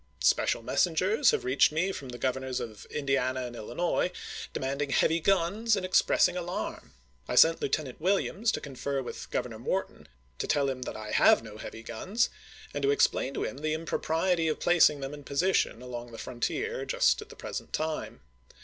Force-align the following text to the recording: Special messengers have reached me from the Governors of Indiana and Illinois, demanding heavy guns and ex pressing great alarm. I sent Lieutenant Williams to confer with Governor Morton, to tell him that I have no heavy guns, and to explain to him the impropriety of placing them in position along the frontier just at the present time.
Special 0.23 0.63
messengers 0.63 1.29
have 1.29 1.45
reached 1.45 1.71
me 1.71 1.91
from 1.91 2.09
the 2.09 2.17
Governors 2.17 2.59
of 2.59 2.85
Indiana 2.85 3.43
and 3.45 3.55
Illinois, 3.55 4.09
demanding 4.51 4.89
heavy 4.89 5.19
guns 5.19 5.75
and 5.75 5.85
ex 5.85 6.01
pressing 6.01 6.33
great 6.33 6.37
alarm. 6.41 6.95
I 7.27 7.35
sent 7.35 7.61
Lieutenant 7.61 8.01
Williams 8.01 8.51
to 8.53 8.61
confer 8.61 9.03
with 9.03 9.29
Governor 9.29 9.59
Morton, 9.59 10.07
to 10.39 10.47
tell 10.47 10.67
him 10.71 10.81
that 10.89 10.97
I 10.97 11.11
have 11.11 11.43
no 11.43 11.57
heavy 11.59 11.83
guns, 11.83 12.31
and 12.73 12.81
to 12.81 12.89
explain 12.89 13.35
to 13.35 13.43
him 13.43 13.59
the 13.59 13.75
impropriety 13.75 14.47
of 14.47 14.59
placing 14.59 15.01
them 15.01 15.13
in 15.13 15.23
position 15.23 15.83
along 15.83 16.11
the 16.11 16.17
frontier 16.17 16.83
just 16.83 17.21
at 17.21 17.29
the 17.29 17.35
present 17.35 17.71
time. 17.71 18.21